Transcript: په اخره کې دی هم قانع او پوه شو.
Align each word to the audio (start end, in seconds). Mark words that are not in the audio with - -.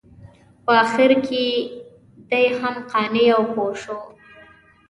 په 0.63 0.71
اخره 0.83 1.17
کې 1.27 1.45
دی 2.31 2.45
هم 2.59 2.75
قانع 2.91 3.25
او 3.37 3.43
پوه 3.53 3.73
شو. 3.81 3.97